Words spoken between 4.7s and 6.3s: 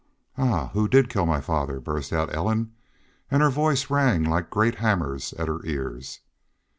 hammers at her ears.